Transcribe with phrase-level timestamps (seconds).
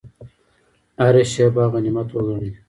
[1.01, 2.49] هره شیبه غنیمت وګڼئ